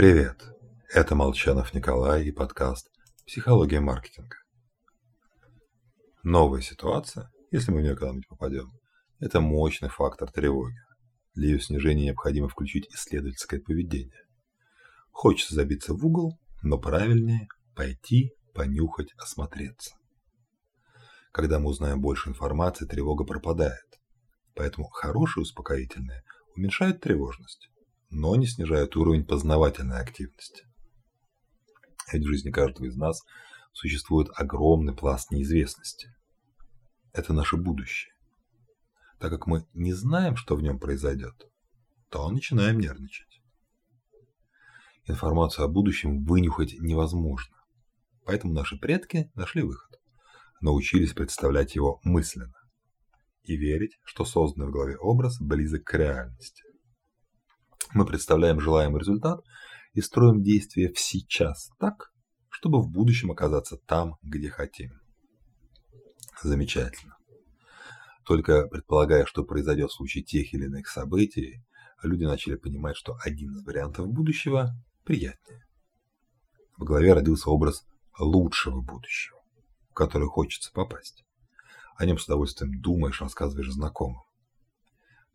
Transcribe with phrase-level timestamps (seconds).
[0.00, 0.42] Привет!
[0.94, 2.88] Это Молчанов Николай и подкаст
[3.26, 4.36] «Психология маркетинга».
[6.22, 8.72] Новая ситуация, если мы в нее когда-нибудь попадем,
[9.18, 10.78] это мощный фактор тревоги.
[11.34, 14.24] Для ее снижения необходимо включить исследовательское поведение.
[15.10, 17.46] Хочется забиться в угол, но правильнее
[17.76, 19.96] пойти, понюхать, осмотреться.
[21.30, 24.00] Когда мы узнаем больше информации, тревога пропадает.
[24.54, 26.22] Поэтому хорошие успокоительные
[26.56, 27.68] уменьшают тревожность
[28.10, 30.64] но не снижают уровень познавательной активности.
[32.12, 33.22] Ведь в жизни каждого из нас
[33.72, 36.12] существует огромный пласт неизвестности.
[37.12, 38.12] Это наше будущее.
[39.18, 41.48] Так как мы не знаем, что в нем произойдет,
[42.08, 43.40] то начинаем нервничать.
[45.06, 47.56] Информацию о будущем вынюхать невозможно.
[48.24, 50.00] Поэтому наши предки нашли выход.
[50.60, 52.54] Научились представлять его мысленно.
[53.44, 56.62] И верить, что созданный в голове образ близок к реальности.
[57.92, 59.44] Мы представляем желаемый результат
[59.94, 62.12] и строим действия в сейчас так,
[62.48, 64.92] чтобы в будущем оказаться там, где хотим.
[66.42, 67.16] Замечательно.
[68.24, 71.64] Только предполагая, что произойдет в случае тех или иных событий,
[72.02, 74.70] люди начали понимать, что один из вариантов будущего
[75.04, 75.66] приятнее.
[76.76, 77.84] В голове родился образ
[78.18, 79.40] лучшего будущего,
[79.90, 81.24] в который хочется попасть.
[81.96, 84.22] О нем с удовольствием думаешь, рассказываешь знакомым.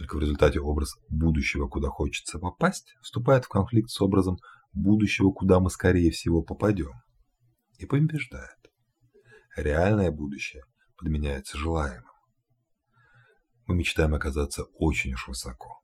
[0.00, 4.38] Только в результате образ будущего, куда хочется попасть, вступает в конфликт с образом
[4.72, 6.92] будущего, куда мы скорее всего попадем.
[7.76, 8.56] И побеждает.
[9.54, 10.64] Реальное будущее
[10.96, 12.10] подменяется желаемым.
[13.66, 15.82] Мы мечтаем оказаться очень уж высоко.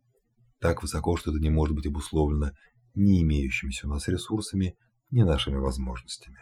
[0.61, 2.53] Так высоко, что это не может быть обусловлено
[2.94, 4.78] ни имеющимися у нас ресурсами,
[5.11, 6.39] ни нашими возможностями.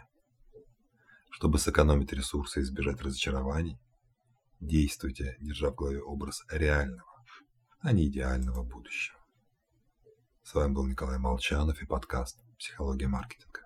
[1.29, 3.81] Чтобы сэкономить ресурсы и избежать разочарований,
[4.61, 7.14] действуйте, держа в голове образ реального
[7.85, 9.19] а не идеального будущего.
[10.43, 13.64] С вами был Николай Молчанов и подкаст «Психология маркетинга».